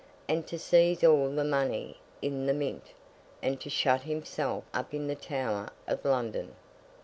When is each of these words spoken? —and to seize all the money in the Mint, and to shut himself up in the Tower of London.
—and 0.27 0.47
to 0.47 0.57
seize 0.57 1.03
all 1.03 1.29
the 1.29 1.43
money 1.43 1.97
in 2.23 2.47
the 2.47 2.55
Mint, 2.55 2.87
and 3.43 3.61
to 3.61 3.69
shut 3.69 4.01
himself 4.01 4.63
up 4.73 4.95
in 4.95 5.05
the 5.05 5.13
Tower 5.13 5.69
of 5.85 6.03
London. 6.03 6.55